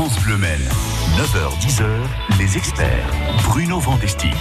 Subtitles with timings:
[0.00, 0.66] France Bleu Maine.
[1.18, 3.12] 9h-10h, les experts.
[3.44, 4.34] Bruno Vandestick.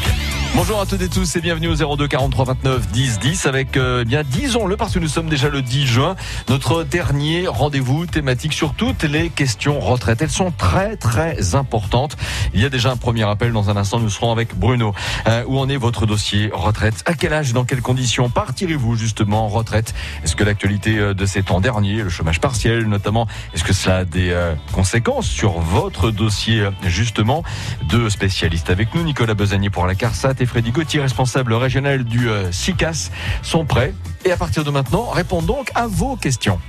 [0.56, 4.04] Bonjour à toutes et tous et bienvenue au 02 43 29 10 10 avec euh,
[4.04, 6.16] bien disons-le parce que nous sommes déjà le 10 juin,
[6.50, 10.22] notre dernier rendez-vous thématique sur toutes les questions retraite.
[10.22, 12.18] Elles sont très très importantes.
[12.54, 14.00] Il y a déjà un premier appel dans un instant.
[14.00, 14.94] Nous serons avec Bruno.
[15.28, 17.04] Euh, où en est votre dossier retraite?
[17.06, 19.94] À quel âge, dans quelles conditions partirez-vous justement en retraite?
[20.24, 23.98] Est-ce que l'actualité euh, de ces temps derniers, le chômage partiel notamment, est-ce que cela
[23.98, 27.44] a des euh, conséquences sur votre dossier justement?
[27.84, 32.30] Deux spécialistes avec nous, Nicolas Besanier pour la CARSAT et Freddy Gauthier, responsable régional du
[32.30, 33.12] euh, SICAS,
[33.42, 33.94] sont prêts.
[34.26, 36.60] Et à partir de maintenant, répondons donc à vos questions.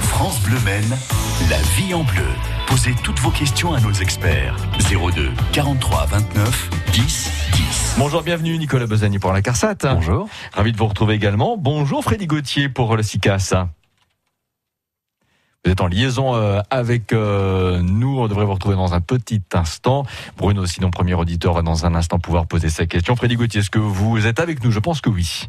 [0.00, 0.96] France Bleu Maine,
[1.50, 2.22] la vie en bleu.
[2.68, 4.56] Posez toutes vos questions à nos experts.
[4.78, 7.94] 02 43 29 10 10.
[7.98, 9.74] Bonjour, bienvenue Nicolas Besanier pour la CARSAT.
[9.94, 10.28] Bonjour.
[10.52, 11.56] Ravi de vous retrouver également.
[11.56, 13.54] Bonjour Freddy Gauthier pour le SICAS.
[15.64, 18.18] Vous êtes en liaison euh, avec euh, nous.
[18.18, 20.04] On devrait vous retrouver dans un petit instant.
[20.36, 23.14] Bruno, sinon premier auditeur, va dans un instant pouvoir poser sa question.
[23.14, 24.72] Freddy Gauthier, est-ce que vous êtes avec nous?
[24.72, 25.48] Je pense que oui.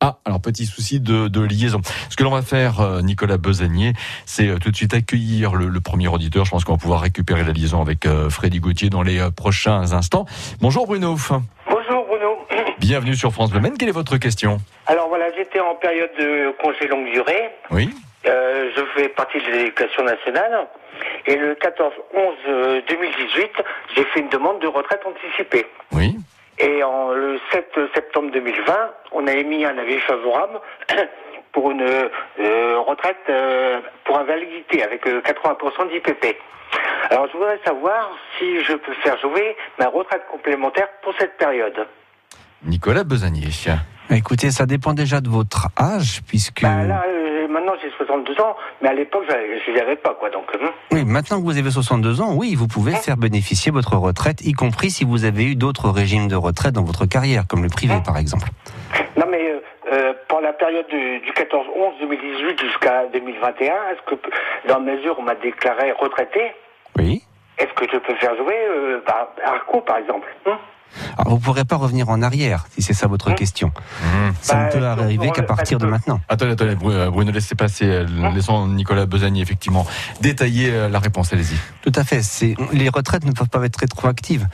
[0.00, 1.80] Ah, alors petit souci de, de liaison.
[2.10, 3.94] Ce que l'on va faire, euh, Nicolas Besanier,
[4.26, 6.44] c'est tout de suite accueillir le, le premier auditeur.
[6.44, 10.26] Je pense qu'on va pouvoir récupérer la liaison avec Freddy Gauthier dans les prochains instants.
[10.60, 11.16] Bonjour Bruno.
[11.70, 12.36] Bonjour Bruno.
[12.80, 13.78] Bienvenue sur France Bleu Maine.
[13.78, 14.60] Quelle est votre question?
[14.86, 17.50] Alors voilà, j'étais en période de congé longue durée.
[17.70, 17.88] Oui.
[18.26, 20.66] Euh, je fais partie de l'éducation nationale.
[21.26, 21.90] Et le 14-11
[22.48, 23.50] euh, 2018,
[23.94, 25.66] j'ai fait une demande de retraite anticipée.
[25.92, 26.16] Oui.
[26.58, 30.60] Et en, le 7 septembre 2020, on a émis un avis favorable
[31.52, 36.36] pour une euh, retraite euh, pour invalidité avec euh, 80% d'IPP.
[37.10, 41.86] Alors je voudrais savoir si je peux faire jouer ma retraite complémentaire pour cette période.
[42.64, 43.50] Nicolas Besanier.
[44.10, 46.62] Écoutez, ça dépend déjà de votre âge, puisque...
[46.62, 50.30] Bah, là, euh, maintenant j'ai 62 ans, mais à l'époque je ne avais pas quoi.
[50.30, 50.68] Donc, hum.
[50.92, 54.52] Oui, maintenant que vous avez 62 ans, oui, vous pouvez faire bénéficier votre retraite, y
[54.52, 57.94] compris si vous avez eu d'autres régimes de retraite dans votre carrière, comme le privé
[58.04, 58.48] par exemple.
[59.16, 59.60] Non, mais euh,
[59.92, 64.20] euh, pour la période du, du 14-11-2018 jusqu'à 2021, est-ce que,
[64.68, 66.52] dans la mesure où on m'a déclaré retraité,
[66.98, 67.22] Oui.
[67.58, 70.28] est-ce que je peux faire jouer euh, bah, Arco, par exemple
[71.18, 73.72] Alors, vous ne pourrez pas revenir en arrière, si c'est ça votre question.
[74.40, 76.20] Ça Bah, ne peut sur- arriver qu'à partir de maintenant.
[76.28, 79.86] Attendez, attendez, euh, Bruno, laissez passer, euh, laissons Nicolas Besanier effectivement
[80.20, 81.56] détailler euh, la réponse, allez-y.
[81.82, 82.20] Tout à fait.
[82.72, 84.46] Les retraites ne peuvent pas être rétroactives.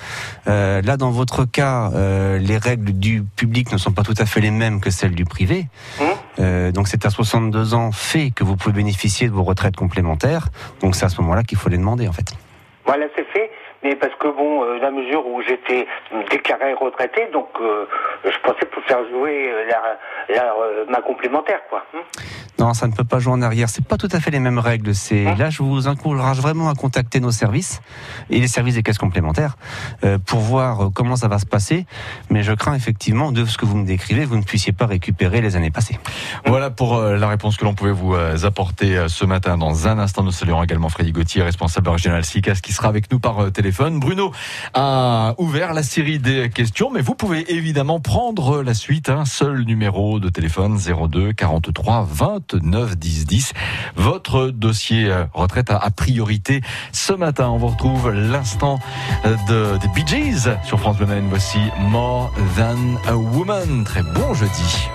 [0.49, 4.25] Euh, là, dans votre cas, euh, les règles du public ne sont pas tout à
[4.27, 5.67] fait les mêmes que celles du privé.
[6.39, 10.49] Euh, donc, c'est à 62 ans fait que vous pouvez bénéficier de vos retraites complémentaires.
[10.81, 12.33] Donc, c'est à ce moment-là qu'il faut les demander, en fait.
[12.87, 13.51] Voilà, c'est fait.
[13.83, 15.87] Mais parce que bon, euh, la mesure où j'étais
[16.31, 17.87] déclaré retraité, donc euh,
[18.25, 21.85] je pensais pour faire jouer euh, la, la, euh, ma complémentaire, quoi.
[21.95, 22.01] hum
[22.59, 23.69] Non, ça ne peut pas jouer en arrière.
[23.71, 24.95] C'est pas tout à fait les mêmes règles.
[24.95, 27.81] C'est Hein là, je vous encourage vraiment à contacter nos services
[28.29, 29.57] et les services des caisses complémentaires
[30.05, 31.87] euh, pour voir comment ça va se passer.
[32.29, 35.41] Mais je crains effectivement de ce que vous me décrivez, vous ne puissiez pas récupérer
[35.41, 35.99] les années passées.
[36.47, 39.57] Voilà pour euh, la réponse que l'on pouvait vous euh, apporter euh, ce matin.
[39.57, 43.19] Dans un instant, nous saluons également Freddy Gauthier, responsable régional SICAS, qui sera avec nous
[43.21, 44.33] par euh, Bruno
[44.75, 49.09] a ouvert la série des questions, mais vous pouvez évidemment prendre la suite.
[49.09, 53.53] Un seul numéro de téléphone 02 43 29 10 10.
[53.97, 56.61] Votre dossier euh, retraite a, priorité
[56.93, 57.49] ce matin.
[57.49, 58.79] On vous retrouve l'instant
[59.25, 61.07] euh, de, des Bee Gees sur France Bleu.
[61.29, 63.85] Voici More Than a Woman.
[63.85, 64.89] Très bon jeudi.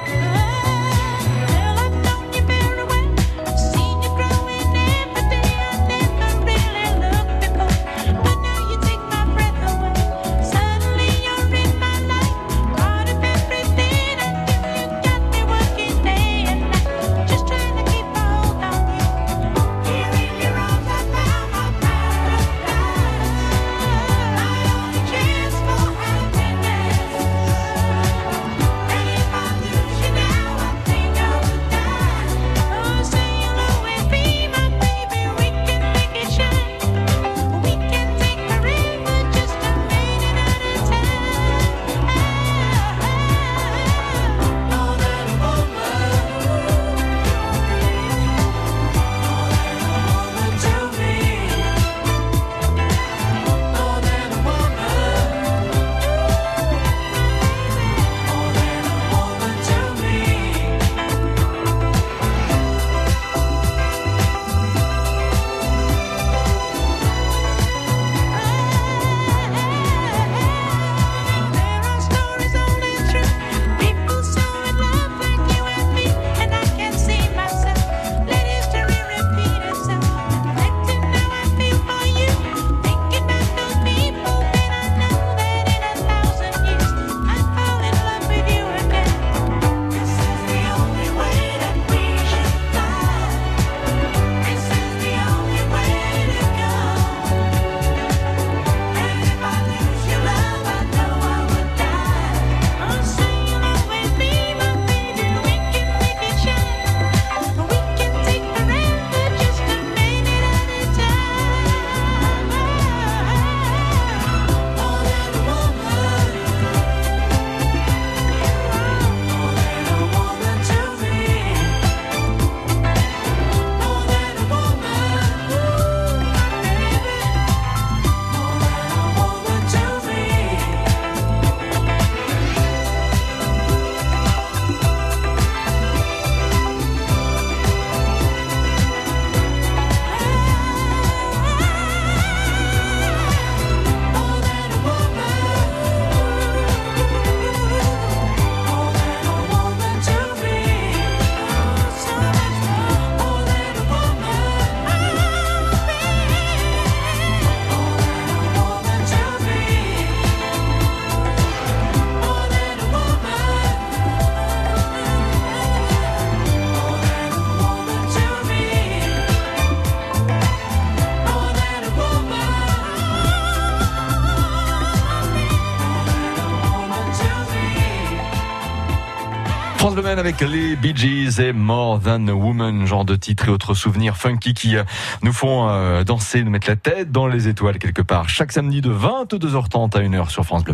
[180.17, 184.15] Avec les Bee Gees et More Than a Woman, genre de titre et autres souvenirs
[184.15, 184.83] funky qui euh,
[185.23, 188.29] nous font euh, danser, nous mettre la tête dans les étoiles quelque part.
[188.29, 190.73] Chaque samedi de 22h30 à 1h sur France Bleu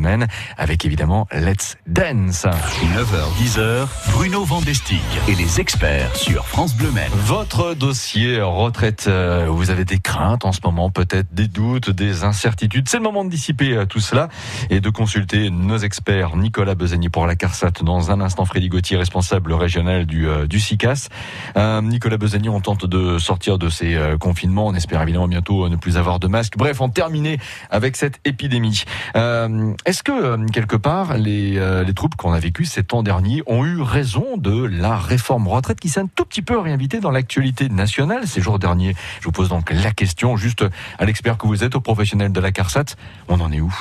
[0.57, 2.45] avec évidemment Let's Dance.
[2.45, 6.91] 9h, 10h, Bruno Vandestick et les experts sur France Bleu
[7.25, 12.23] Votre dossier retraite, euh, vous avez des craintes en ce moment, peut-être des doutes, des
[12.23, 12.87] incertitudes.
[12.87, 14.29] C'est le moment de dissiper tout cela
[14.69, 16.35] et de consulter nos experts.
[16.35, 20.59] Nicolas Besagny pour la CARSAT dans un instant, Freddy Gauthier responsable régional du, euh, du
[20.59, 21.09] CICAS.
[21.57, 24.67] Euh, Nicolas Besagny, on tente de sortir de ces euh, confinements.
[24.67, 26.57] On espère évidemment bientôt ne plus avoir de masques.
[26.57, 27.37] Bref, on termine
[27.69, 28.83] avec cette épidémie.
[29.13, 33.81] Est-ce que, quelque part, les, les troupes qu'on a vécues ces temps derniers ont eu
[33.81, 38.27] raison de la réforme retraite qui s'est un tout petit peu réinvitée dans l'actualité nationale
[38.27, 38.95] ces jours derniers?
[39.19, 40.65] Je vous pose donc la question, juste
[40.97, 42.95] à l'expert que vous êtes, au professionnel de la CARSAT.
[43.27, 43.73] On en est où?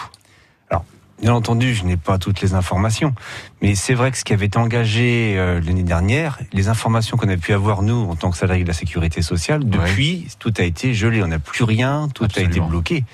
[1.21, 3.15] Bien entendu, je n'ai pas toutes les informations,
[3.61, 7.29] mais c'est vrai que ce qui avait été engagé euh, l'année dernière, les informations qu'on
[7.29, 10.63] a pu avoir nous en tant que salariés de la sécurité sociale, depuis tout a
[10.63, 13.05] été gelé, on n'a plus rien, tout a été bloqué,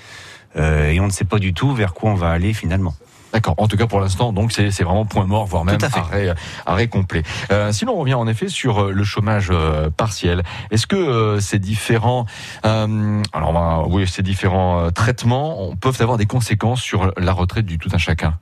[0.55, 2.95] euh, et on ne sait pas du tout vers quoi on va aller finalement.
[3.33, 3.55] D'accord.
[3.57, 6.33] En tout cas, pour l'instant, donc c'est vraiment point mort, voire même arrêt,
[6.65, 7.23] arrêt complet.
[7.51, 10.43] Euh, sinon, on revient en effet sur euh, le chômage euh, partiel.
[10.71, 12.25] Est-ce que euh, ces différents,
[12.63, 17.97] alors oui, ces différents traitements peuvent avoir des conséquences sur la retraite du tout un
[17.97, 18.37] chacun?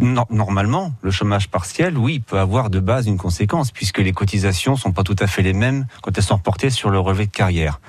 [0.00, 4.92] Normalement, le chômage partiel, oui, peut avoir de base une conséquence, puisque les cotisations sont
[4.92, 7.80] pas tout à fait les mêmes quand elles sont reportées sur le relevé de carrière.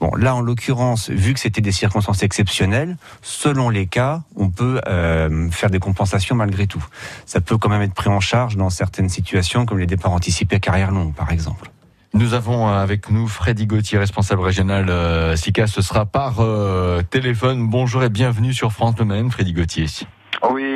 [0.00, 4.80] Bon, là, en l'occurrence, vu que c'était des circonstances exceptionnelles, selon les cas, on peut
[4.86, 6.84] euh, faire des compensations malgré tout.
[7.26, 10.56] Ça peut quand même être pris en charge dans certaines situations, comme les départs anticipés
[10.56, 11.70] à carrière longue, par exemple.
[12.14, 15.66] Nous avons euh, avec nous Freddy Gauthier, responsable régional euh, SICA.
[15.66, 17.68] Ce sera par euh, téléphone.
[17.68, 19.86] Bonjour et bienvenue sur France Le Maine, Freddy Gauthier.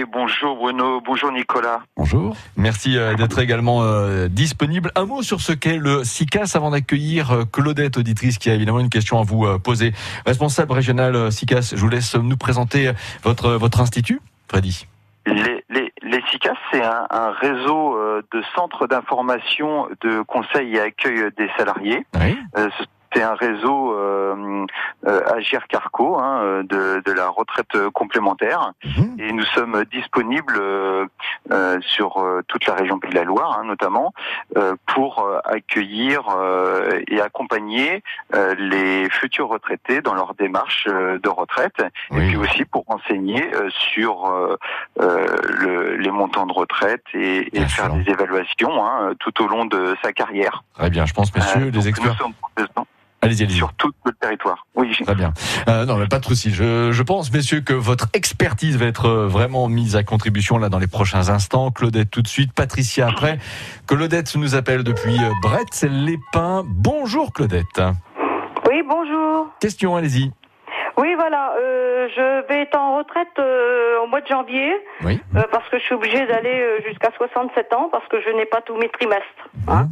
[0.02, 1.80] Oui, bonjour Bruno, bonjour Nicolas.
[1.96, 2.34] Bonjour.
[2.56, 4.90] Merci euh, d'être également euh, disponible.
[4.96, 8.80] Un mot sur ce qu'est le SICAS avant d'accueillir euh, Claudette, auditrice, qui a évidemment
[8.80, 9.92] une question à vous poser.
[10.26, 12.90] Responsable régional SICAS, je vous laisse nous présenter
[13.22, 14.86] votre, votre institut, Freddy.
[15.26, 17.96] Les, les, les CICAS, c'est un, un, réseau
[18.32, 22.04] de centres d'information, de conseil et accueil des salariés.
[22.14, 22.36] Oui.
[23.14, 24.66] C'est un réseau euh,
[25.06, 29.16] euh, Agir Carco hein, de, de, la retraite complémentaire mhm.
[29.18, 31.06] et nous sommes disponibles euh,
[31.50, 34.12] euh sur euh, toute la région Pays de la Loire hein, notamment
[34.56, 36.22] euh, pour accueillir
[37.08, 38.02] et accompagner
[38.58, 44.58] les futurs retraités dans leur démarche de retraite et puis aussi pour enseigner sur
[44.98, 49.96] le, les montants de retraite et, et faire des évaluations hein, tout au long de
[50.02, 50.64] sa carrière.
[50.74, 52.18] Très bien, je pense messieurs les experts.
[53.22, 53.56] Allez-y, allez-y.
[53.56, 54.66] Sur tout le territoire.
[54.74, 54.96] Oui.
[55.04, 55.32] Très bien.
[55.68, 56.50] Euh, non, mais pas de souci.
[56.50, 60.68] Je, je, pense, messieurs, que votre expertise va être euh, vraiment mise à contribution là
[60.68, 61.70] dans les prochains instants.
[61.70, 63.38] Claudette tout de suite, Patricia après.
[63.86, 66.64] Claudette nous appelle depuis euh, Brett, les Pins.
[66.66, 67.80] Bonjour Claudette.
[68.68, 69.46] Oui, bonjour.
[69.60, 70.32] Question, allez-y.
[70.98, 71.54] Oui, voilà.
[71.58, 74.72] Euh, je vais être en retraite euh, au mois de janvier.
[75.04, 75.20] Oui.
[75.36, 78.46] Euh, parce que je suis obligée d'aller euh, jusqu'à 67 ans parce que je n'ai
[78.46, 79.48] pas tous mes trimestres.
[79.68, 79.88] Hein.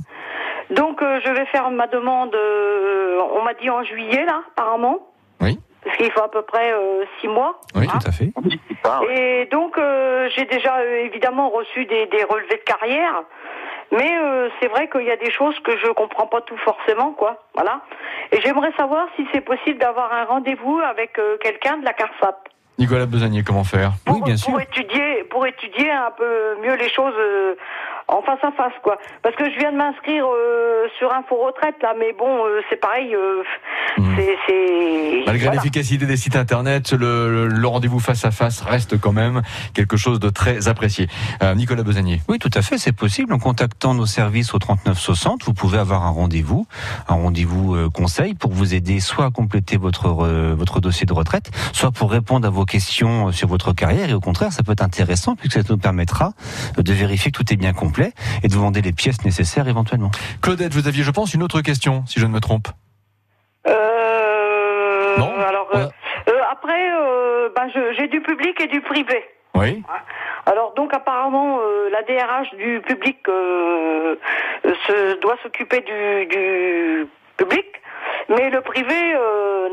[0.71, 4.99] Donc euh, je vais faire ma demande, euh, on m'a dit en juillet là, apparemment.
[5.41, 5.59] Oui.
[5.83, 7.61] Parce qu'il faut à peu près euh, six mois.
[7.75, 8.31] Oui, tout à fait.
[9.11, 9.79] Et donc
[10.37, 13.23] j'ai déjà évidemment reçu des, des, relevés de carrière.
[13.93, 14.13] Mais
[14.61, 17.43] c'est vrai qu'il y a des choses que je comprends pas tout forcément, quoi.
[17.55, 17.81] Voilà.
[18.31, 22.39] Et j'aimerais savoir si c'est possible d'avoir un rendez-vous avec quelqu'un de la CARSAT.
[22.79, 23.93] Nicolas Besanier, comment faire?
[24.07, 24.53] Oui, bien sûr.
[24.53, 27.15] Pour étudier, pour étudier un peu mieux les choses
[28.11, 28.99] en face à face, quoi.
[29.23, 32.77] Parce que je viens de m'inscrire euh, sur Info Retraite, là, mais bon, euh, c'est
[32.77, 33.15] pareil.
[33.15, 33.43] Euh,
[33.99, 34.17] hmm.
[34.47, 39.43] c'est, Malgré l'efficacité des sites internet, le, le, rendez-vous face à face reste quand même
[39.75, 41.07] quelque chose de très apprécié.
[41.55, 42.21] Nicolas Besanier.
[42.29, 43.33] Oui, tout à fait, c'est possible.
[43.33, 46.67] En contactant nos services au 3960, vous pouvez avoir un rendez-vous,
[47.09, 50.09] un rendez-vous conseil pour vous aider soit à compléter votre
[50.55, 54.11] votre dossier de retraite, soit pour répondre à vos questions sur votre carrière.
[54.11, 56.33] Et au contraire, ça peut être intéressant puisque ça nous permettra
[56.77, 58.00] de vérifier que tout est bien complet
[58.43, 60.11] et de vous demander les pièces nécessaires éventuellement.
[60.43, 62.69] Claudette, vous aviez, je pense, une autre question, si je ne me trompe.
[63.67, 65.33] Euh, non.
[65.41, 65.87] Alors euh,
[66.29, 69.25] euh, après, euh, ben, j'ai du public et du privé.
[69.55, 69.83] Oui.
[70.47, 71.59] Alors donc apparemment
[71.93, 77.67] la DRH du public se, doit s'occuper du, du, public,
[78.29, 78.95] mais le privé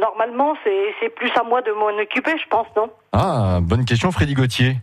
[0.01, 2.89] normalement c'est plus à moi de m'en occuper, je pense, non?
[3.13, 4.77] Ah, bonne question, Freddy Gauthier.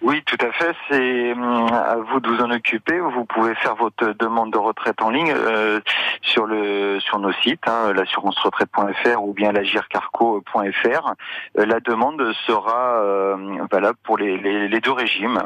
[0.00, 0.76] Oui, tout à fait.
[0.88, 3.00] C'est hum, à vous de vous en occuper.
[3.00, 5.80] Vous pouvez faire votre demande de retraite en ligne euh,
[6.22, 11.14] sur le sur nos sites, hein, l'assurance-retraite.fr ou bien l'agircarco.fr.
[11.58, 13.36] Euh, la demande sera euh,
[13.72, 14.38] valable pour les,
[14.68, 15.42] les, deux régimes.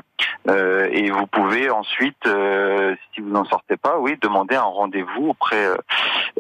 [0.49, 2.29] Euh, et vous pouvez ensuite,
[3.15, 5.67] si vous n'en sortez pas, oui, demander un rendez-vous auprès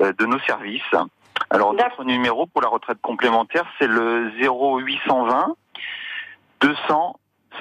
[0.00, 0.82] de nos services.
[1.48, 5.54] Alors notre numéro pour la retraite complémentaire, c'est le 0820
[6.60, 7.16] 200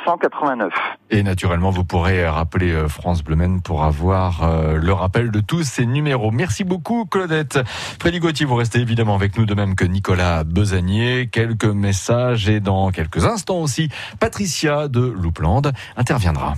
[0.05, 0.71] 189.
[1.09, 3.31] Et naturellement, vous pourrez rappeler euh, France Bleu
[3.63, 6.31] pour avoir euh, le rappel de tous ces numéros.
[6.31, 7.59] Merci beaucoup, Claudette.
[7.99, 11.27] Freddy Gauthier, vous restez évidemment avec nous, de même que Nicolas Besanier.
[11.31, 13.89] Quelques messages et dans quelques instants aussi,
[14.19, 16.55] Patricia de Loupland interviendra.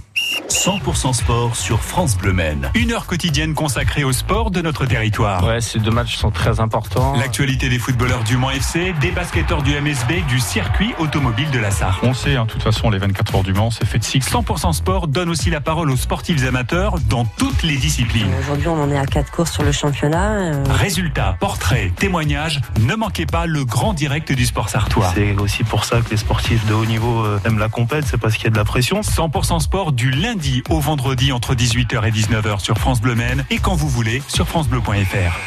[0.49, 2.35] 100% sport sur France Bleu
[2.75, 5.45] Une heure quotidienne consacrée au sport de notre territoire.
[5.45, 7.15] Ouais, ces deux matchs sont très importants.
[7.15, 11.71] L'actualité des footballeurs du Mans FC, des basketteurs du MSB, du circuit automobile de la
[11.71, 11.99] Sarre.
[12.03, 14.27] On sait, hein, de toute façon, les 24 heures du Mans, c'est fait de cycle.
[14.29, 18.29] 100% sport donne aussi la parole aux sportifs amateurs dans toutes les disciplines.
[18.39, 20.31] Aujourd'hui, on en est à 4 courses sur le championnat.
[20.31, 20.63] Euh.
[20.69, 25.11] Résultats, portraits, témoignages, ne manquez pas le grand direct du sport sartois.
[25.15, 28.17] C'est aussi pour ça que les sportifs de haut niveau euh, aiment la compète, c'est
[28.17, 29.01] parce qu'il y a de la pression.
[29.01, 33.57] 100% sport du lundi au vendredi entre 18h et 19h sur France Bleu Maine et
[33.57, 35.39] quand vous voulez sur francebleu.fr.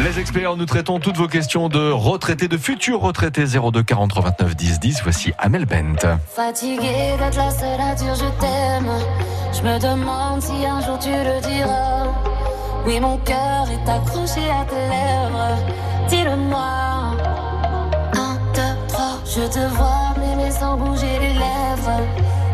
[0.00, 4.56] Les experts, nous traitons toutes vos questions de retraités, de futurs retraités 02 43 29
[4.56, 5.00] 10 10.
[5.02, 6.18] Voici Amel Bent.
[6.34, 8.92] Fatigué d'être la seule à dire je t'aime.
[9.52, 12.06] Je me demande si un jour tu le diras.
[12.86, 15.58] Oui, mon cœur est accroché à tes lèvres.
[16.08, 17.16] Dis-le-moi.
[18.14, 20.08] Un, deux, trois, je te vois
[20.50, 22.00] sans bouger les lèvres.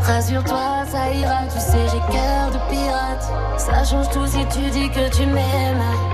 [0.02, 3.25] Rassure-toi, ça ira, tu sais, j'ai cœur de pirate.
[3.57, 6.13] Ça change tout si tu dis que tu m'aimes.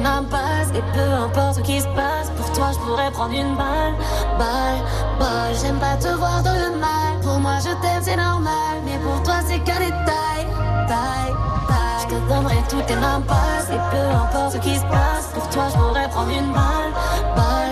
[0.00, 0.70] mains passes.
[0.74, 3.94] Et peu importe ce qui se passe, pour toi, je pourrais prendre une balle.
[4.38, 4.80] Balle,
[5.18, 5.54] balle.
[5.60, 7.20] J'aime pas te voir dans le mal.
[7.22, 8.74] Pour moi, je t'aime, c'est normal.
[8.84, 10.42] Mais pour toi, c'est qu'un détail.
[10.88, 11.34] Taille,
[11.68, 12.00] taille.
[12.02, 13.22] Je te donnerai toutes tes mains.
[13.70, 16.52] Et peu importe ce qui se passe, pour toi, je pourrais prendre une.
[16.52, 16.92] Balle,
[17.36, 17.67] balle.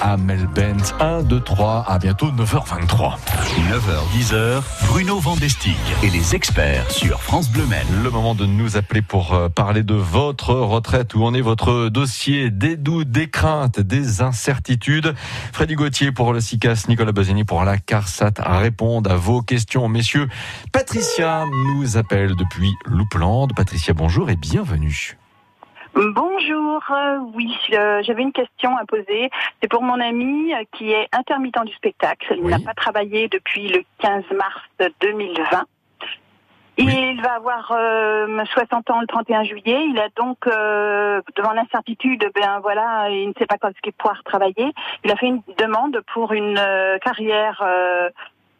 [0.00, 0.94] À Melbent.
[1.00, 1.84] 1, 2, 3.
[1.86, 3.16] À bientôt 9h23.
[3.70, 7.86] 9h, 10h, Bruno Vandestick et les experts sur France Bleu Maine.
[8.02, 11.14] Le moment de nous appeler pour euh, parler de votre retraite.
[11.14, 15.14] Où en est votre dossier Des doutes, des craintes, des incertitudes?
[15.52, 19.88] Freddy Gauthier pour le CICAS, Nicolas Bosini pour la CARSAT répondent à vos questions.
[19.88, 20.28] Messieurs,
[20.72, 21.44] Patricia
[21.74, 23.48] nous appelle depuis Loupland.
[23.54, 25.19] Patricia, bonjour et bienvenue.
[25.94, 29.28] Bonjour, euh, oui, euh, j'avais une question à poser.
[29.60, 32.34] C'est pour mon ami euh, qui est intermittent du spectacle.
[32.36, 32.50] Il Oui.
[32.52, 34.60] n'a pas travaillé depuis le 15 mars
[35.00, 35.64] 2020.
[36.78, 39.84] Il va avoir euh, 60 ans le 31 juillet.
[39.90, 43.92] Il a donc, euh, devant l'incertitude, ben voilà, il ne sait pas quand est-ce qu'il
[43.92, 44.72] pourra travailler.
[45.04, 48.08] Il a fait une demande pour une euh, carrière euh,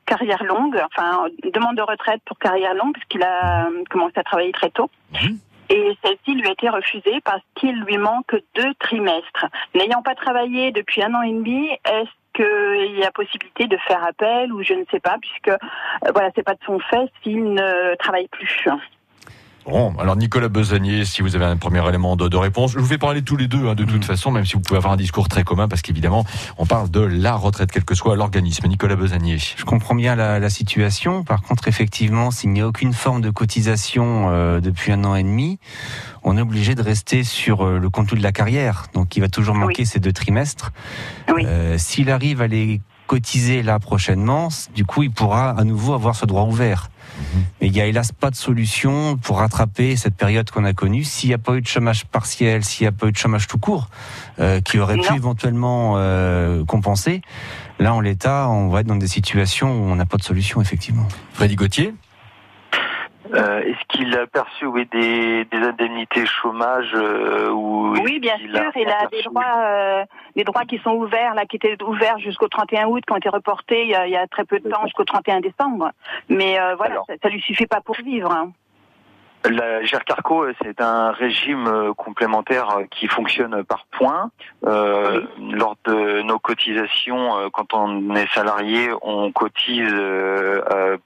[0.05, 4.51] carrière longue, enfin une demande de retraite pour carrière longue, puisqu'il a commencé à travailler
[4.53, 4.91] très tôt.
[5.71, 9.47] Et celle-ci lui a été refusée parce qu'il lui manque deux trimestres.
[9.75, 14.05] N'ayant pas travaillé depuis un an et demi, est-ce qu'il y a possibilité de faire
[14.05, 17.55] appel ou je ne sais pas, puisque euh, voilà, c'est pas de son fait s'il
[17.55, 18.67] ne travaille plus.
[19.67, 22.99] Bon, alors Nicolas Besanier, si vous avez un premier élément de, réponse, je vous fais
[22.99, 24.05] parler tous les deux hein, de toute mm.
[24.05, 26.25] façon, même si vous pouvez avoir un discours très commun, parce qu'évidemment,
[26.57, 28.67] on parle de la retraite, quel que soit l'organisme.
[28.69, 29.39] Nicolas Besanier.
[29.39, 31.23] Je comprends bien la, situation.
[31.23, 35.23] Par contre, effectivement, s'il n'y a aucune forme de cotisation euh, depuis un an et
[35.23, 35.59] demi,
[36.25, 38.87] on est obligé de rester sur euh, le compte de la carrière.
[38.95, 40.73] Donc, il va toujours manquer ces deux trimestres.
[41.29, 46.17] Euh, s'il arrive à les cotiser là prochainement, du coup, il pourra à nouveau avoir
[46.17, 46.91] ce droit ouvert.
[47.61, 51.05] Mais il n'y a hélas pas de solution pour rattraper cette période qu'on a connue.
[51.05, 53.47] S'il n'y a pas eu de chômage partiel, s'il n'y a pas eu de chômage
[53.47, 53.89] tout court,
[54.39, 57.23] euh, qui aurait pu éventuellement euh, compenser,
[57.79, 60.61] là en l'état, on va être dans des situations où on n'a pas de solution
[60.61, 61.07] effectivement.
[61.35, 61.95] Freddy Gauthier?
[63.35, 68.49] Euh, Est-ce qu'il a perçu oui, des, des indemnités chômage euh, ou Oui, bien sûr.
[68.49, 70.05] il a des droits, euh,
[70.37, 73.29] des droits qui sont ouverts, là, qui étaient ouverts jusqu'au 31 août, qui ont été
[73.29, 75.91] reportés il y a, il y a très peu de temps, jusqu'au 31 décembre.
[76.29, 78.31] Mais euh, voilà, ça, ça lui suffit pas pour vivre.
[78.33, 78.53] Hein.
[79.45, 84.31] La GERCARCO, c'est un régime euh, complémentaire euh, qui fonctionne par points.
[84.67, 89.95] Euh, lors de nos cotisations, euh, quand on est salarié, on cotise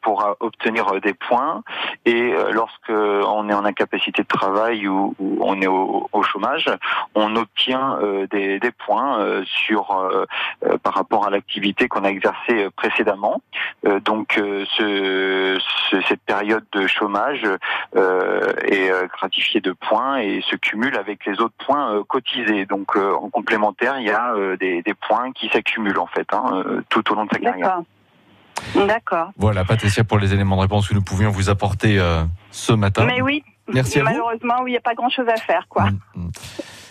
[0.01, 1.63] pour obtenir des points.
[2.05, 6.71] Et lorsque on est en incapacité de travail ou, on est au, chômage,
[7.15, 7.99] on obtient
[8.31, 10.09] des, des, points sur
[10.83, 13.41] par rapport à l'activité qu'on a exercée précédemment.
[14.05, 15.59] donc, ce,
[16.09, 17.47] cette période de chômage
[17.97, 18.24] euh,
[18.67, 22.67] est euh, gratifié de points et se cumule avec les autres points euh, cotisés.
[22.67, 27.15] Donc en complémentaire, il y a des, points qui s'accumulent en fait hein, tout au
[27.15, 27.81] long de sa carrière.
[28.75, 29.31] D'accord.
[29.37, 32.01] Voilà, Patricia, pour les éléments de réponse que nous pouvions vous apporter
[32.51, 33.05] ce matin.
[33.05, 33.45] Mais oui.
[33.73, 35.85] Merci Malheureusement, il n'y a pas grand-chose à faire, quoi.
[35.85, 36.31] Mm, mm.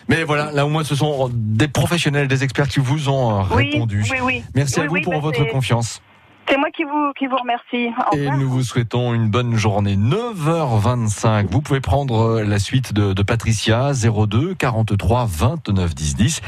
[0.09, 4.03] Mais voilà, là au moins ce sont des professionnels, des experts qui vous ont répondu.
[4.11, 6.01] Oui, oui, Merci à vous pour votre confiance.
[6.47, 7.89] C'est moi qui vous, qui vous remercie.
[8.13, 9.95] Et nous vous souhaitons une bonne journée.
[9.95, 11.47] 9h25.
[11.49, 16.41] Vous pouvez prendre euh, la suite de, de Patricia 02 43 29 10 10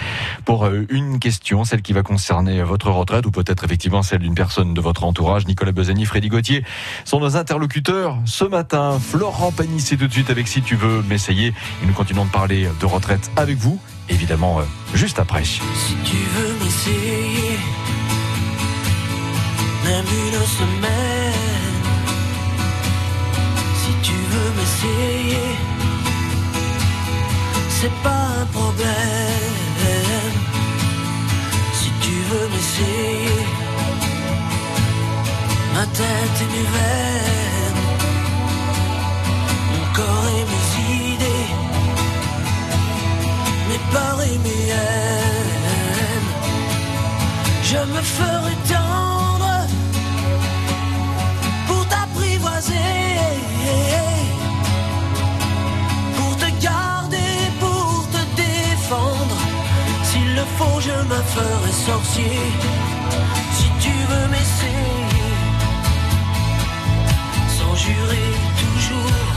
[0.44, 4.36] pour euh, une question, celle qui va concerner votre retraite ou peut-être effectivement celle d'une
[4.36, 5.48] personne de votre entourage.
[5.48, 6.64] Nicolas Besani, Freddy Gauthier
[7.06, 9.00] sont nos interlocuteurs ce matin.
[9.00, 11.48] Florent Pagny, c'est tout de suite avec Si tu veux m'essayer.
[11.82, 13.80] Et nous continuons de parler de retraite avec vous,
[14.10, 15.46] évidemment, euh, juste après.
[15.46, 15.62] Si
[16.04, 17.85] tu veux m'essayer
[19.86, 21.84] même une semaine.
[23.82, 25.50] Si tu veux m'essayer,
[27.78, 30.38] c'est pas un problème.
[31.80, 33.44] Si tu veux m'essayer,
[35.76, 37.84] ma tête et veines,
[39.74, 40.66] mon corps et mes
[41.14, 41.50] idées,
[43.70, 46.32] mes peurs et mes haines,
[47.70, 49.35] je me ferai tant
[56.16, 59.38] pour te garder, pour te défendre.
[60.04, 62.42] S'il le faut, je me ferai sorcier.
[63.58, 65.34] Si tu veux m'essayer,
[67.58, 68.32] sans jurer
[68.64, 69.35] toujours,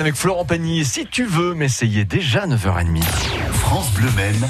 [0.00, 0.86] Avec Florent Pagny.
[0.86, 3.02] Si tu veux m'essayer déjà 9h30.
[3.52, 4.48] France Bleu Maine,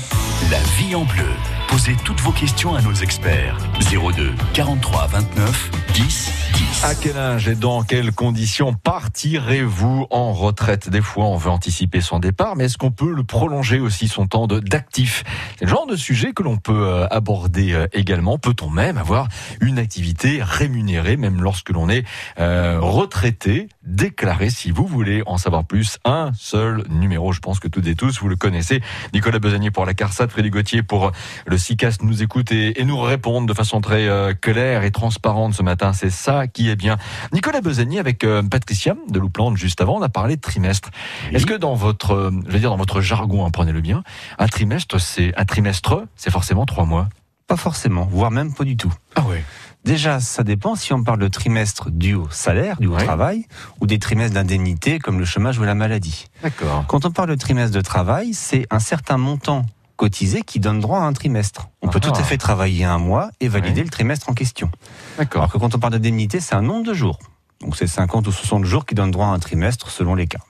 [0.50, 1.62] la vie en bleu.
[1.72, 3.56] Posez toutes vos questions à nos experts.
[3.80, 6.85] 02 43 29 10 10.
[6.85, 10.90] À quel âge et dans quelles conditions partirez-vous en retraite?
[10.90, 14.26] Des fois, on veut anticiper son départ, mais est-ce qu'on peut le prolonger aussi son
[14.26, 15.24] temps d'actif?
[15.58, 18.37] C'est le genre de sujet que l'on peut euh, aborder euh, également.
[18.37, 19.28] Peut-on même avoir
[19.62, 22.04] une activité rémunérée, même lorsque l'on est
[22.38, 23.68] euh, retraité?
[23.85, 27.32] Déclaré, si vous voulez en savoir plus, un seul numéro.
[27.32, 28.82] Je pense que toutes et tous, vous le connaissez.
[29.14, 31.12] Nicolas Besanier pour la CARSAT, Frédéric Gauthier pour
[31.46, 34.09] le SICAS nous écoute et, nous répondent de façon très
[34.40, 35.92] claire et transparente ce matin.
[35.92, 36.96] C'est ça qui est bien.
[37.33, 40.90] Nicolas Besanier avec Patricia de Louplande juste avant, on a parlé de trimestre.
[41.33, 44.03] Est-ce que dans votre, je vais dire dans votre jargon, apprenez-le bien,
[44.38, 47.09] un trimestre, c'est un trimestre, c'est forcément trois mois?
[47.46, 48.92] Pas forcément, voire même pas du tout.
[49.14, 49.44] Ah ouais.
[49.85, 53.46] Déjà, ça dépend si on parle de trimestre dû au salaire, dû au travail,
[53.81, 56.27] ou des trimestres d'indemnité comme le chômage ou la maladie.
[56.42, 56.85] D'accord.
[56.87, 59.66] Quand on parle de trimestre de travail, c'est un certain montant
[60.02, 61.68] cotisé qui donne droit à un trimestre.
[61.80, 62.24] On peut tout à ah.
[62.24, 64.68] fait travailler un mois et valider le trimestre en question.
[65.16, 65.42] D'accord.
[65.42, 67.20] Alors que quand on parle d'indemnité, c'est un nombre de jours.
[67.60, 70.40] Donc c'est 50 ou 60 jours qui donnent droit à un trimestre selon les cas.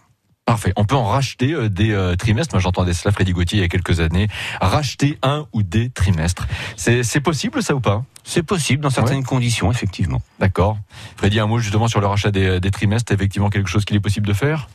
[0.47, 0.73] Parfait.
[0.77, 2.55] On peut en racheter euh, des euh, trimestres.
[2.55, 4.27] Moi, j'entendais cela, Freddy Gauthier, il y a quelques années.
[4.63, 6.47] Racheter un ou des trimestres.
[6.77, 8.05] C'est possible, ça ou pas?
[8.25, 10.23] C'est possible, dans certaines conditions, effectivement.
[10.39, 10.79] D'accord.
[11.19, 13.13] Freddy, un mot justement sur le rachat des, des trimestres.
[13.13, 14.71] Effectivement, quelque chose qu'il est possible de faire?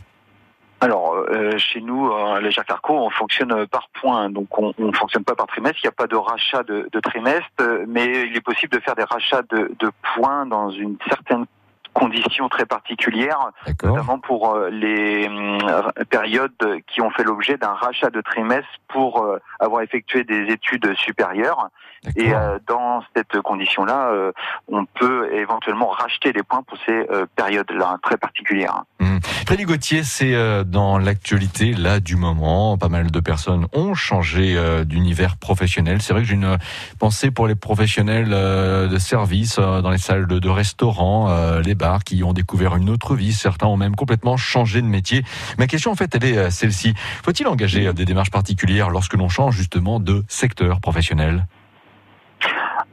[0.82, 5.24] Alors, euh, chez nous, à la Carco, on fonctionne par points, donc on ne fonctionne
[5.24, 5.80] pas par trimestre.
[5.84, 8.96] Il n'y a pas de rachat de, de, trimestre, mais il est possible de faire
[8.96, 11.46] des rachats de, de points dans une certaine
[11.94, 13.52] conditions très particulières,
[13.84, 16.52] notamment pour euh, les euh, périodes
[16.86, 19.26] qui ont fait l'objet d'un rachat de trimestre pour
[19.60, 21.70] avoir effectué des études supérieures.
[22.16, 22.32] Et
[22.68, 24.32] dans cette condition-là,
[24.68, 28.84] on peut éventuellement racheter des points pour ces périodes-là très particulières.
[29.00, 29.18] Mmh.
[29.48, 32.78] Frédéric Gauthier, c'est dans l'actualité là du moment.
[32.78, 36.02] Pas mal de personnes ont changé d'univers professionnel.
[36.02, 36.58] C'est vrai que j'ai une
[37.00, 42.26] pensée pour les professionnels de service dans les salles de, de restaurants, les bars qui
[42.26, 43.32] ont découvert une autre vie.
[43.32, 45.24] Certains ont même complètement changé de métier.
[45.58, 46.94] Ma question, en fait, elle est euh, celle-ci.
[47.24, 51.48] Faut-il engager euh, des démarches particulières lorsque l'on change justement de secteur professionnel?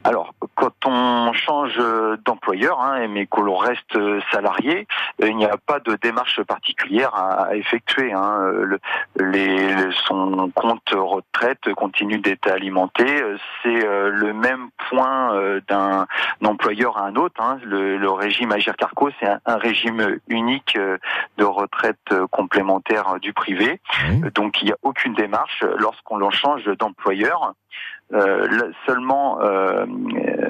[0.05, 1.81] Alors, quand on change
[2.25, 3.97] d'employeur, hein, mais que l'on reste
[4.31, 4.85] salarié,
[5.23, 8.13] euh, il n'y a pas de démarche particulière à, effectuer.
[8.13, 8.37] Hein.
[8.53, 8.79] Le,
[9.19, 13.03] les, son compte retraite continue d'être alimenté.
[13.63, 16.05] C'est euh, le même point euh, d'un
[16.43, 17.41] employeur à un autre.
[17.41, 17.57] Hein.
[17.63, 20.77] Le, le, régime Agir Carco, c'est un, régime unique
[21.37, 23.81] de retraite complémentaire du privé.
[24.35, 27.55] Donc, il n'y a aucune démarche lorsqu'on l'en change d'employeur.
[28.13, 29.85] Euh, seulement, euh,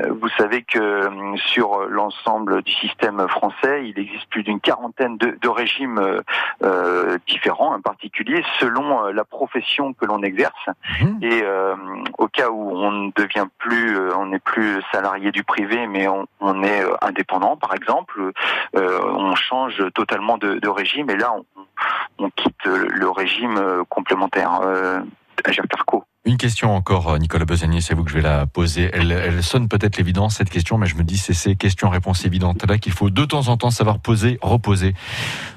[0.10, 5.38] vous savez que euh, sur l'ensemble du système français, il existe plus d'une quarantaine de,
[5.42, 6.22] de régimes
[6.64, 10.54] euh, différents, en particulier selon la profession que l'on exerce.
[11.02, 11.24] Mmh.
[11.24, 11.44] Et
[12.18, 16.28] au cas où on ne devient plus, on n'est plus salarié du privé, mais on,
[16.40, 18.32] on est indépendant, par exemple,
[18.74, 21.10] on change totalement de, de, régime.
[21.10, 21.46] Et là, on,
[22.20, 24.62] on quitte le, régime complémentaire.
[24.64, 25.00] Euh,
[25.44, 26.06] Carco.
[26.28, 28.90] Une question encore, euh, Nicolas Besanier, c'est vous que je vais la poser.
[28.92, 32.80] Elle, sonne peut-être l'évidence, cette question, mais je me dis c'est ces questions-réponses évidentes là
[32.80, 34.96] qu'il faut de temps en temps savoir poser, reposer.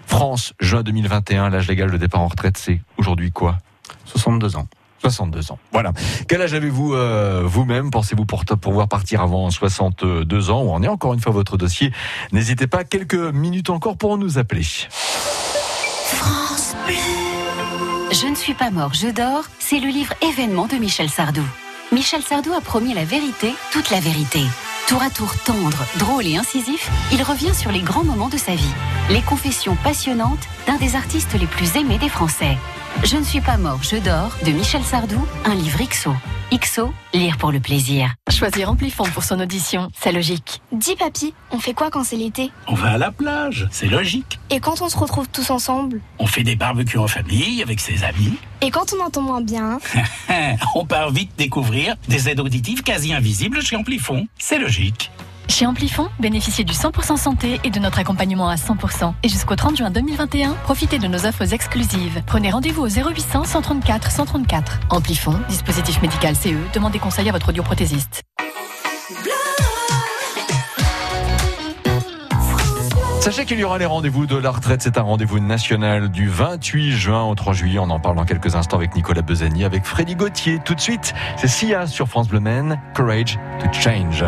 [0.07, 3.57] France, juin 2021, l'âge légal de départ en retraite, c'est aujourd'hui quoi?
[4.05, 4.67] 62 ans.
[5.01, 5.59] 62 ans.
[5.73, 5.93] Voilà.
[6.29, 7.91] Quel âge avez-vous euh, vous-même?
[7.91, 11.93] Pensez-vous pour pouvoir partir avant 62 ans Ou en est encore une fois votre dossier?
[12.33, 14.67] N'hésitez pas, quelques minutes encore pour nous appeler.
[16.05, 16.75] France
[18.11, 21.43] je ne suis pas mort, je dors, c'est le livre événement de Michel Sardou.
[21.93, 24.41] Michel Sardou a promis la vérité, toute la vérité.
[24.87, 28.55] Tour à tour tendre, drôle et incisif, il revient sur les grands moments de sa
[28.55, 28.75] vie.
[29.11, 32.57] Les confessions passionnantes d'un des artistes les plus aimés des Français.
[33.05, 36.13] Je ne suis pas mort, je dors, de Michel Sardou, un livre XO.
[36.53, 38.15] XO, lire pour le plaisir.
[38.31, 40.61] Choisir Amplifon pour son audition, c'est logique.
[40.73, 42.51] Dis papy, on fait quoi quand c'est l'été?
[42.67, 44.39] On va à la plage, c'est logique.
[44.51, 46.01] Et quand on se retrouve tous ensemble?
[46.19, 48.35] On fait des barbecues en famille avec ses amis.
[48.63, 49.79] Et quand on entend moins bien?
[50.75, 55.11] On part vite découvrir des aides auditives quasi invisibles chez Amplifon, c'est logique.
[55.49, 59.15] Chez Amplifon, bénéficiez du 100% santé et de notre accompagnement à 100%.
[59.23, 62.23] Et jusqu'au 30 juin 2021, profitez de nos offres exclusives.
[62.27, 64.81] Prenez rendez-vous au 0800 134 134.
[64.91, 68.23] Amplifon, dispositif médical CE, demandez conseil à votre audioprothésiste.
[73.21, 74.81] Sachez qu'il y aura les rendez-vous de la retraite.
[74.81, 77.79] C'est un rendez-vous national du 28 juin au 3 juillet.
[77.79, 80.61] On en parle dans quelques instants avec Nicolas Besani, avec Freddy Gauthier.
[80.65, 82.41] Tout de suite, c'est Sia sur France Bleu.
[82.95, 84.25] Courage to change.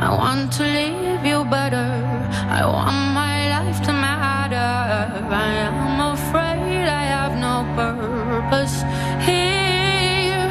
[0.00, 1.90] I want to leave you better.
[2.58, 4.70] I want my life to matter.
[5.34, 8.76] I am afraid I have no purpose
[9.26, 10.46] here.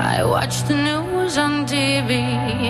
[0.00, 2.10] I watch the news on TV,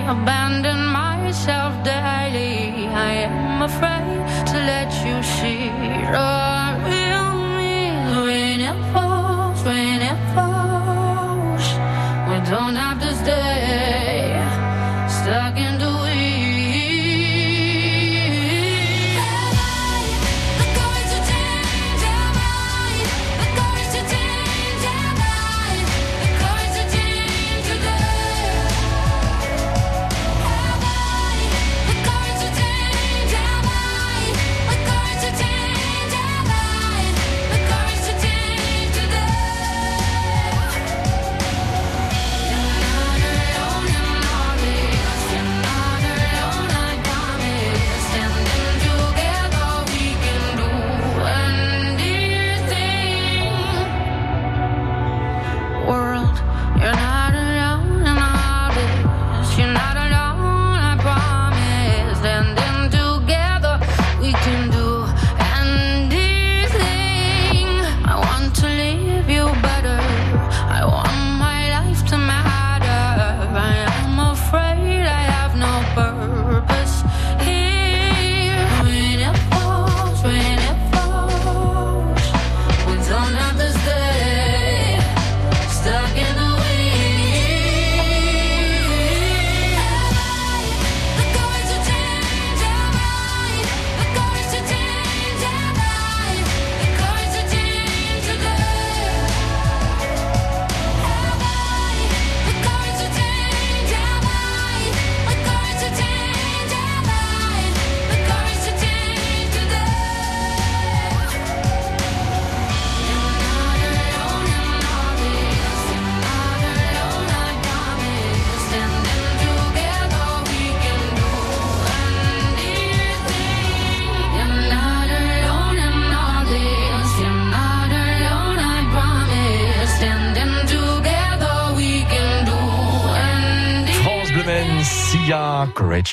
[0.05, 2.85] abandon myself daily.
[3.09, 5.65] I am afraid to let you see
[6.13, 6.29] the
[6.93, 7.75] real me.
[8.27, 11.65] When it falls, when it falls,
[12.29, 13.58] we don't have to stay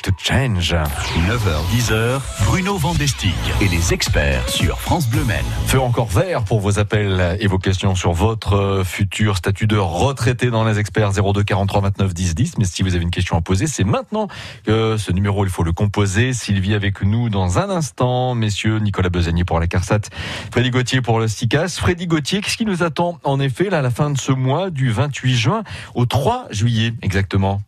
[0.01, 0.73] To Change.
[0.73, 5.45] 9h, 10h, Bruno Vandestick et les experts sur France Bleu Maine.
[5.65, 9.77] Feu encore vert pour vos appels et vos questions sur votre euh, futur statut de
[9.77, 12.57] retraité dans les experts 02 43 29 10 10.
[12.57, 14.27] Mais si vous avez une question à poser, c'est maintenant
[14.65, 16.33] que ce numéro, il faut le composer.
[16.33, 18.35] Sylvie avec nous dans un instant.
[18.35, 20.09] Messieurs, Nicolas Besagnier pour la CARSAT,
[20.51, 21.77] Freddy Gauthier pour le STICAS.
[21.79, 24.69] Freddy Gauthier, qu'est-ce qui nous attend en effet là, à la fin de ce mois
[24.69, 25.63] du 28 juin
[25.95, 27.61] au 3 juillet exactement?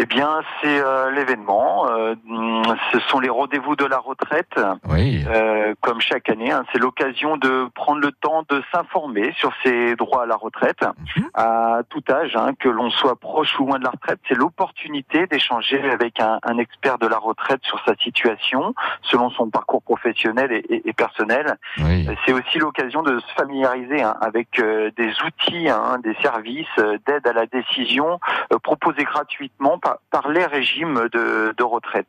[0.00, 1.86] Eh bien, c'est euh, l'événement.
[1.90, 2.14] euh,
[2.92, 4.54] ce sont les rendez-vous de la retraite.
[4.88, 5.24] Oui.
[5.28, 9.96] Euh, comme chaque année, hein, c'est l'occasion de prendre le temps de s'informer sur ses
[9.96, 10.84] droits à la retraite
[11.34, 14.20] à tout âge, hein, que l'on soit proche ou loin de la retraite.
[14.28, 19.50] C'est l'opportunité d'échanger avec un, un expert de la retraite sur sa situation, selon son
[19.50, 21.56] parcours professionnel et, et- et personnel.
[21.78, 22.06] Oui.
[22.08, 26.66] Euh, C'est aussi l'occasion de se familiariser hein, avec euh, des outils, hein, des services
[26.78, 28.20] euh, d'aide à la décision
[28.52, 32.06] euh, proposés gratuitement par, par les régimes de, de retraite.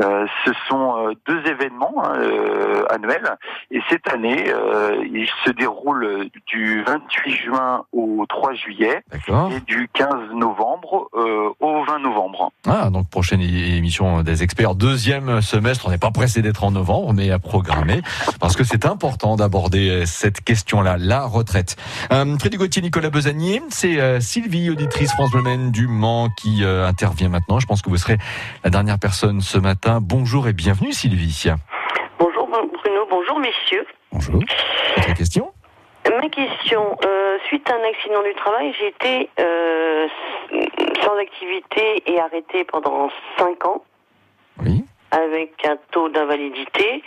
[0.00, 3.36] Euh, ce sont euh, deux événements hein, euh, annuels
[3.70, 9.88] et cette année, euh, il se déroule du 28 juin au 3 juillet et du
[9.92, 11.08] 15 novembre
[11.60, 12.52] au 20 novembre.
[12.66, 15.86] Ah, donc prochaine émission des experts, deuxième semestre.
[15.86, 18.02] On n'est pas pressé d'être en novembre, mais à programmer,
[18.40, 21.76] parce que c'est important d'aborder cette question-là, la retraite.
[22.10, 27.58] Frédéric Gauthier, Nicolas Besagnier, c'est Sylvie, auditrice France Bleu du Mans, qui euh, intervient maintenant.
[27.58, 28.16] Je pense que vous serez
[28.62, 29.98] la dernière personne ce matin.
[30.00, 31.50] Bonjour et bienvenue, Sylvie.
[32.18, 33.86] Bonjour Bruno, bonjour messieurs.
[34.12, 34.40] Bonjour.
[34.96, 35.52] Votre question?
[36.08, 40.06] Ma question, euh, suite à un accident du travail, j'ai été euh,
[41.02, 43.82] sans activité et arrêté pendant 5 ans.
[44.64, 44.84] Oui.
[45.10, 47.02] Avec un taux d'invalidité.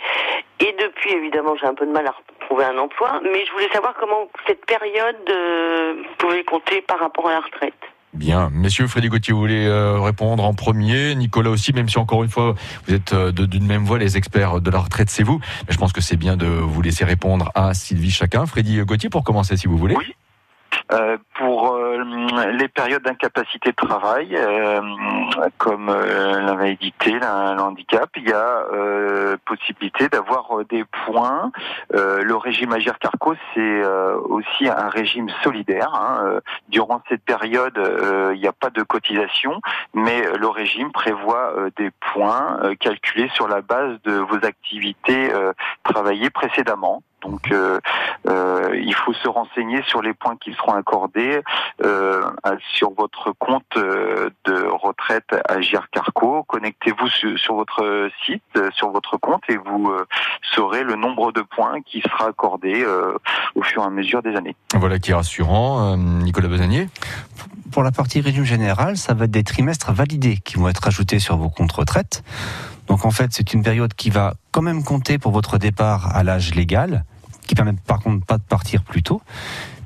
[0.60, 3.20] Et depuis, évidemment, j'ai un peu de mal à retrouver un emploi.
[3.22, 7.74] Mais je voulais savoir comment cette période euh, pouvait compter par rapport à la retraite.
[8.16, 8.48] Bien.
[8.50, 12.30] Messieurs, Frédéric Gauthier, vous voulez euh, répondre en premier Nicolas aussi, même si encore une
[12.30, 12.54] fois,
[12.86, 15.38] vous êtes euh, d'une même voix, les experts de la retraite, c'est vous.
[15.66, 18.46] Mais je pense que c'est bien de vous laisser répondre à Sylvie chacun.
[18.46, 19.96] Freddy Gauthier, pour commencer, si vous voulez.
[20.92, 21.78] Euh, pour
[22.58, 24.38] les périodes d'incapacité de travail,
[25.58, 28.64] comme l'invalidité, le handicap, il y a
[29.44, 31.50] possibilité d'avoir des points.
[31.92, 33.84] le régime Agir Carco, c'est
[34.24, 35.94] aussi un régime solidaire.
[35.94, 36.40] Hein.
[36.68, 37.78] Durant cette période,
[38.34, 39.60] il n'y a pas de cotisation,
[39.94, 45.30] mais le régime prévoit des points calculés sur la base de vos activités
[45.84, 47.02] travaillées précédemment.
[47.22, 47.80] Donc, euh,
[48.28, 51.42] euh, il faut se renseigner sur les points qui seront accordés
[51.82, 52.22] euh,
[52.74, 56.44] sur votre compte de retraite Agir Carco.
[56.44, 58.42] Connectez-vous sur, votre site,
[58.74, 59.92] sur votre compte, et vous
[60.54, 62.84] saurez le nombre de points qui sera accordé
[63.54, 64.56] au fur et à mesure des années.
[64.74, 66.88] Voilà qui est rassurant, Nicolas Besanier.
[67.72, 71.18] Pour la partie régime général, ça va être des trimestres validés qui vont être ajoutés
[71.18, 72.22] sur vos comptes retraite.
[72.88, 76.22] Donc en fait, c'est une période qui va quand même compter pour votre départ à
[76.22, 77.04] l'âge légal,
[77.46, 79.22] qui permet par contre pas de partir plus tôt,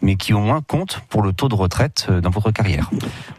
[0.03, 2.91] mais qui au moins compte pour le taux de retraite euh, dans votre carrière.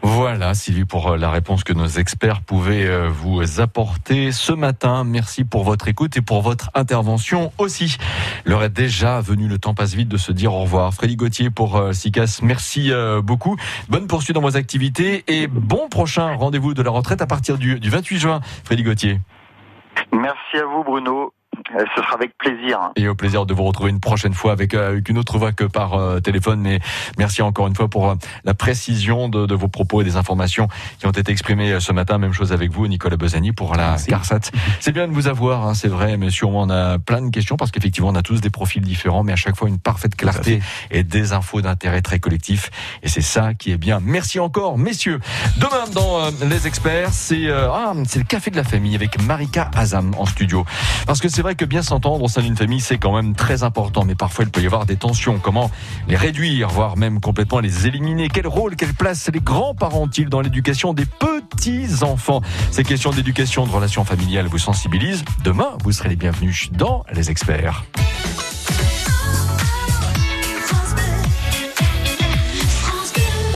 [0.02, 5.04] Voilà, Sylvie, pour euh, la réponse que nos experts pouvaient euh, vous apporter ce matin.
[5.04, 7.96] Merci pour votre écoute et pour votre intervention aussi.
[8.44, 10.94] L'heure est déjà venue, le temps passe vite de se dire au revoir.
[10.94, 13.56] Frédéric Gauthier pour SICAS, merci beaucoup.
[13.88, 17.80] Bonne poursuite dans vos activités et bon prochain rendez-vous de la retraite à partir du,
[17.80, 18.40] du 28 juin.
[18.64, 19.20] Frédéric Gauthier.
[20.12, 21.32] Merci à vous, Bruno.
[21.74, 22.78] Euh, ce sera avec plaisir.
[22.96, 25.52] Et au plaisir de vous retrouver une prochaine fois avec, euh, avec une autre voix
[25.52, 26.60] que par euh, téléphone.
[26.60, 26.80] Mais
[27.18, 31.06] merci encore une fois pour la précision de, de, vos propos et des informations qui
[31.06, 32.18] ont été exprimées ce matin.
[32.18, 34.50] Même chose avec vous, Nicolas Besani, pour la CARSAT.
[34.80, 36.46] C'est bien de vous avoir, hein, c'est vrai, monsieur.
[36.46, 39.36] On a plein de questions parce qu'effectivement, on a tous des profils différents, mais à
[39.36, 40.60] chaque fois une parfaite clarté
[40.90, 42.70] et des infos d'intérêt très collectif.
[43.02, 44.00] Et c'est ça qui est bien.
[44.02, 45.20] Merci encore, messieurs.
[45.58, 50.14] Demain, dans Les Experts, c'est ah, c'est le café de la famille avec Marika Azam
[50.18, 50.64] en studio.
[51.06, 54.04] Parce que c'est que bien s'entendre au sein d'une famille, c'est quand même très important.
[54.04, 55.38] Mais parfois, il peut y avoir des tensions.
[55.38, 55.70] Comment
[56.08, 58.28] les réduire, voire même complètement les éliminer?
[58.28, 62.40] Quel rôle, quelle place les grands-parents ont-ils dans l'éducation des petits-enfants?
[62.70, 65.24] Ces questions d'éducation, de relations familiales vous sensibilisent.
[65.44, 67.84] Demain, vous serez les bienvenus dans Les Experts.